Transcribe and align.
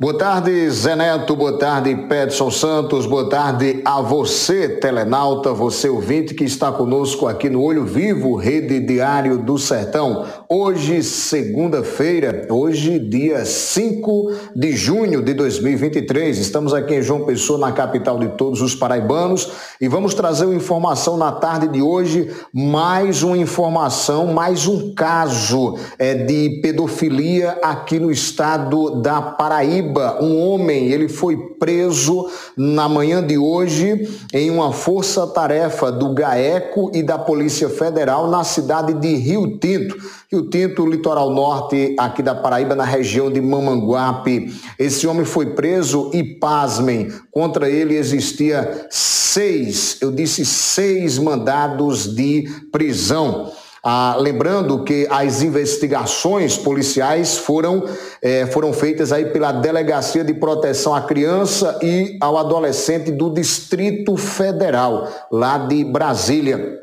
Boa 0.00 0.16
tarde, 0.16 0.70
Zé 0.70 0.94
Neto, 0.94 1.34
boa 1.34 1.58
tarde, 1.58 1.92
Pedson 2.08 2.52
Santos, 2.52 3.04
boa 3.04 3.28
tarde 3.28 3.82
a 3.84 4.00
você, 4.00 4.68
telenauta, 4.68 5.52
você 5.52 5.88
ouvinte 5.88 6.34
que 6.34 6.44
está 6.44 6.70
conosco 6.70 7.26
aqui 7.26 7.50
no 7.50 7.60
Olho 7.60 7.84
Vivo, 7.84 8.36
Rede 8.36 8.78
Diário 8.78 9.38
do 9.38 9.58
Sertão. 9.58 10.24
Hoje, 10.48 11.02
segunda-feira, 11.02 12.46
hoje, 12.48 13.00
dia 13.00 13.44
5 13.44 14.34
de 14.54 14.70
junho 14.70 15.20
de 15.20 15.34
2023, 15.34 16.38
estamos 16.38 16.72
aqui 16.72 16.94
em 16.94 17.02
João 17.02 17.24
Pessoa, 17.24 17.58
na 17.58 17.72
capital 17.72 18.20
de 18.20 18.28
todos 18.28 18.62
os 18.62 18.76
paraibanos, 18.76 19.50
e 19.80 19.88
vamos 19.88 20.14
trazer 20.14 20.44
uma 20.44 20.54
informação 20.54 21.16
na 21.16 21.32
tarde 21.32 21.66
de 21.66 21.82
hoje, 21.82 22.30
mais 22.54 23.24
uma 23.24 23.36
informação, 23.36 24.28
mais 24.28 24.64
um 24.68 24.94
caso 24.94 25.76
é, 25.98 26.14
de 26.14 26.60
pedofilia 26.62 27.58
aqui 27.64 27.98
no 27.98 28.12
estado 28.12 29.02
da 29.02 29.20
Paraíba. 29.20 29.87
Paraíba, 29.88 30.22
um 30.22 30.38
homem, 30.38 30.90
ele 30.92 31.08
foi 31.08 31.36
preso 31.58 32.28
na 32.56 32.88
manhã 32.88 33.24
de 33.24 33.38
hoje 33.38 34.08
em 34.32 34.50
uma 34.50 34.72
força-tarefa 34.72 35.90
do 35.90 36.12
GAECO 36.12 36.90
e 36.94 37.02
da 37.02 37.18
Polícia 37.18 37.68
Federal 37.68 38.28
na 38.28 38.44
cidade 38.44 38.94
de 38.94 39.14
Rio 39.14 39.58
Tinto. 39.58 39.96
Rio 40.30 40.48
Tinto, 40.48 40.86
litoral 40.86 41.30
norte 41.30 41.96
aqui 41.98 42.22
da 42.22 42.34
Paraíba, 42.34 42.74
na 42.74 42.84
região 42.84 43.30
de 43.30 43.40
Mamanguape. 43.40 44.52
Esse 44.78 45.06
homem 45.06 45.24
foi 45.24 45.54
preso 45.54 46.10
e, 46.12 46.22
pasmem, 46.22 47.10
contra 47.30 47.68
ele 47.68 47.96
existia 47.96 48.86
seis, 48.90 49.98
eu 50.00 50.10
disse 50.10 50.44
seis 50.44 51.18
mandados 51.18 52.14
de 52.14 52.48
prisão. 52.70 53.50
Ah, 53.82 54.16
lembrando 54.18 54.82
que 54.82 55.06
as 55.10 55.42
investigações 55.42 56.56
policiais 56.56 57.36
foram, 57.36 57.84
eh, 58.20 58.46
foram 58.46 58.72
feitas 58.72 59.12
aí 59.12 59.26
pela 59.26 59.52
Delegacia 59.52 60.24
de 60.24 60.34
Proteção 60.34 60.94
à 60.94 61.02
Criança 61.02 61.78
e 61.82 62.18
ao 62.20 62.36
Adolescente 62.36 63.10
do 63.10 63.30
Distrito 63.30 64.16
Federal, 64.16 65.08
lá 65.30 65.58
de 65.58 65.84
Brasília. 65.84 66.78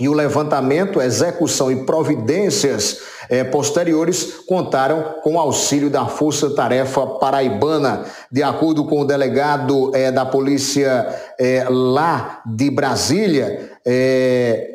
E 0.00 0.08
o 0.08 0.12
levantamento, 0.12 1.02
execução 1.02 1.72
e 1.72 1.84
providências 1.84 3.00
eh, 3.28 3.44
posteriores 3.44 4.40
contaram 4.46 5.16
com 5.22 5.34
o 5.34 5.38
auxílio 5.38 5.90
da 5.90 6.06
Força 6.06 6.50
Tarefa 6.50 7.06
Paraibana. 7.06 8.04
De 8.30 8.42
acordo 8.42 8.84
com 8.84 9.00
o 9.00 9.04
delegado 9.04 9.94
eh, 9.94 10.10
da 10.10 10.24
polícia 10.24 11.06
eh, 11.38 11.66
lá 11.68 12.42
de 12.46 12.70
Brasília, 12.70 13.78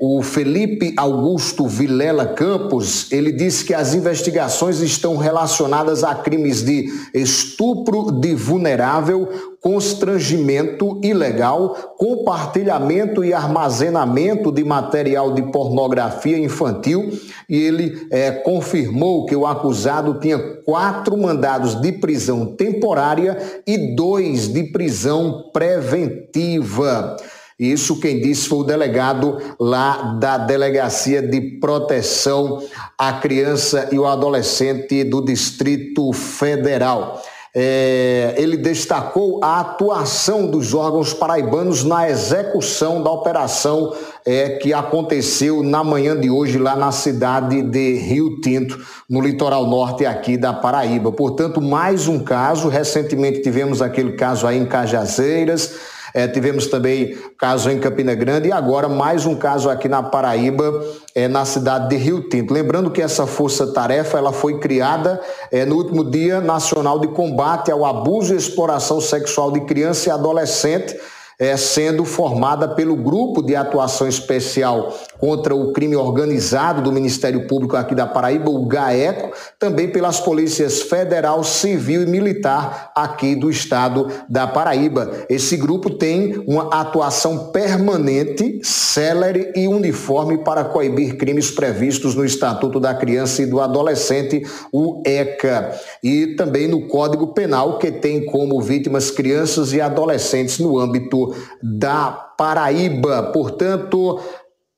o 0.01 0.23
Felipe 0.23 0.91
Augusto 0.97 1.67
Vilela 1.67 2.25
Campos, 2.25 3.11
ele 3.11 3.31
disse 3.31 3.63
que 3.63 3.71
as 3.71 3.93
investigações 3.93 4.79
estão 4.79 5.17
relacionadas 5.17 6.03
a 6.03 6.15
crimes 6.15 6.63
de 6.63 6.87
estupro 7.13 8.11
de 8.11 8.33
vulnerável, 8.33 9.29
constrangimento 9.63 10.99
ilegal, 11.01 11.95
compartilhamento 11.97 13.23
e 13.23 13.33
armazenamento 13.33 14.51
de 14.51 14.61
material 14.61 15.33
de 15.33 15.41
pornografia 15.41 16.37
infantil 16.37 17.17
e 17.47 17.57
ele 17.57 18.05
é, 18.11 18.31
confirmou 18.43 19.25
que 19.25 19.35
o 19.35 19.47
acusado 19.47 20.19
tinha 20.19 20.37
quatro 20.63 21.17
mandados 21.17 21.75
de 21.81 21.91
prisão 21.93 22.45
temporária 22.45 23.37
e 23.65 23.95
dois 23.95 24.47
de 24.47 24.63
prisão 24.65 25.49
preventiva. 25.53 27.17
Isso 27.59 27.99
quem 27.99 28.19
disse 28.19 28.49
foi 28.49 28.59
o 28.59 28.63
delegado 28.63 29.37
lá 29.59 30.17
da 30.19 30.37
Delegacia 30.37 31.21
de 31.21 31.59
Proteção 31.59 32.61
à 32.97 33.13
Criança 33.13 33.89
e 33.91 33.95
ao 33.95 34.07
Adolescente 34.07 35.03
do 35.03 35.21
Distrito 35.21 36.11
Federal. 36.11 37.21
É, 37.55 38.33
ele 38.37 38.57
destacou 38.57 39.39
a 39.43 39.59
atuação 39.59 40.47
dos 40.47 40.73
órgãos 40.73 41.13
paraibanos 41.13 41.83
na 41.83 42.09
execução 42.09 43.03
da 43.03 43.11
operação 43.11 43.93
é, 44.25 44.57
que 44.57 44.73
aconteceu 44.73 45.61
na 45.61 45.83
manhã 45.83 46.19
de 46.19 46.31
hoje 46.31 46.57
lá 46.57 46.75
na 46.75 46.91
cidade 46.91 47.61
de 47.61 47.93
Rio 47.99 48.41
Tinto, 48.41 48.79
no 49.07 49.21
litoral 49.21 49.67
norte 49.67 50.03
aqui 50.03 50.35
da 50.35 50.51
Paraíba. 50.51 51.11
Portanto, 51.11 51.61
mais 51.61 52.07
um 52.07 52.19
caso. 52.19 52.69
Recentemente 52.69 53.43
tivemos 53.43 53.83
aquele 53.83 54.13
caso 54.13 54.47
aí 54.47 54.57
em 54.57 54.65
Cajazeiras 54.65 55.93
é, 56.13 56.27
tivemos 56.27 56.67
também 56.67 57.17
caso 57.39 57.71
em 57.71 57.79
Campina 57.79 58.13
Grande 58.13 58.49
e 58.49 58.51
agora 58.51 58.87
mais 58.87 59.25
um 59.25 59.35
caso 59.35 59.67
aqui 59.67 59.89
na 59.89 60.03
Paraíba, 60.03 60.85
é, 61.15 61.27
na 61.27 61.45
cidade 61.45 61.89
de 61.89 61.95
Rio 61.95 62.27
Tinto. 62.27 62.53
Lembrando 62.53 62.91
que 62.91 63.01
essa 63.01 63.27
força-tarefa 63.27 64.17
ela 64.17 64.33
foi 64.33 64.59
criada 64.59 65.21
é, 65.51 65.65
no 65.65 65.75
último 65.75 66.03
Dia 66.03 66.41
Nacional 66.41 66.99
de 66.99 67.07
Combate 67.07 67.71
ao 67.71 67.85
Abuso 67.85 68.33
e 68.33 68.37
Exploração 68.37 68.99
Sexual 68.99 69.51
de 69.51 69.61
Criança 69.61 70.09
e 70.09 70.11
Adolescente 70.11 70.97
é, 71.39 71.57
sendo 71.57 72.05
formada 72.05 72.67
pelo 72.67 72.95
Grupo 72.95 73.41
de 73.41 73.55
Atuação 73.55 74.07
Especial 74.07 74.93
contra 75.23 75.55
o 75.55 75.71
Crime 75.71 75.95
Organizado 75.95 76.81
do 76.81 76.91
Ministério 76.91 77.47
Público 77.47 77.77
aqui 77.77 77.95
da 77.95 78.05
Paraíba, 78.05 78.49
o 78.51 78.65
GAECO, 78.65 79.31
também 79.57 79.87
pelas 79.87 80.19
polícias 80.19 80.81
federal, 80.81 81.45
civil 81.45 82.03
e 82.03 82.05
militar 82.05 82.91
aqui 82.93 83.33
do 83.33 83.49
estado 83.49 84.09
da 84.27 84.45
Paraíba. 84.45 85.09
Esse 85.29 85.55
grupo 85.55 85.91
tem 85.91 86.43
uma 86.45 86.67
atuação 86.77 87.53
permanente, 87.53 88.59
célere 88.63 89.53
e 89.55 89.65
uniforme 89.65 90.39
para 90.39 90.65
coibir 90.65 91.15
crimes 91.15 91.49
previstos 91.49 92.15
no 92.15 92.25
Estatuto 92.25 92.77
da 92.77 92.93
Criança 92.93 93.43
e 93.43 93.45
do 93.45 93.61
Adolescente, 93.61 94.45
o 94.73 95.01
ECA, 95.05 95.71
e 96.03 96.35
também 96.35 96.67
no 96.67 96.85
Código 96.89 97.27
Penal, 97.27 97.79
que 97.79 97.93
tem 97.93 98.25
como 98.25 98.61
vítimas 98.61 99.09
crianças 99.09 99.71
e 99.71 99.79
adolescentes 99.79 100.59
no 100.59 100.77
âmbito 100.77 101.33
da 101.61 102.11
Paraíba. 102.11 103.31
Portanto, 103.31 104.19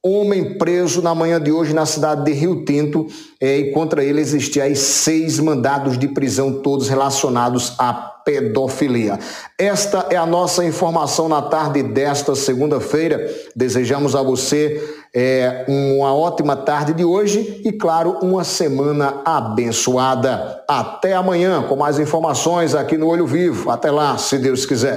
homem 0.05 0.55
preso 0.55 1.01
na 1.01 1.15
manhã 1.15 1.41
de 1.41 1.51
hoje 1.51 1.73
na 1.73 1.85
cidade 1.85 2.23
de 2.23 2.31
Rio 2.31 2.63
Tinto 2.63 3.07
é, 3.41 3.57
e 3.57 3.71
contra 3.71 4.03
ele 4.03 4.21
existiam 4.21 4.73
seis 4.75 5.39
mandados 5.39 5.97
de 5.97 6.07
prisão, 6.07 6.61
todos 6.61 6.87
relacionados 6.87 7.73
à 7.79 7.91
pedofilia. 8.23 9.19
Esta 9.57 10.07
é 10.09 10.15
a 10.15 10.25
nossa 10.25 10.63
informação 10.63 11.27
na 11.27 11.41
tarde 11.41 11.81
desta 11.81 12.35
segunda-feira. 12.35 13.31
Desejamos 13.55 14.15
a 14.15 14.21
você 14.21 14.81
é, 15.13 15.63
uma 15.67 16.13
ótima 16.13 16.55
tarde 16.55 16.93
de 16.93 17.05
hoje 17.05 17.61
e, 17.63 17.71
claro, 17.71 18.17
uma 18.21 18.43
semana 18.43 19.21
abençoada. 19.23 20.63
Até 20.67 21.13
amanhã 21.13 21.63
com 21.63 21.75
mais 21.75 21.97
informações 21.99 22.75
aqui 22.75 22.97
no 22.97 23.07
Olho 23.07 23.25
Vivo. 23.25 23.69
Até 23.69 23.89
lá, 23.89 24.17
se 24.17 24.37
Deus 24.37 24.65
quiser. 24.65 24.93